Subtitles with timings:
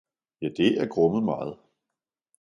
[0.41, 1.57] Ja det er grumme meget!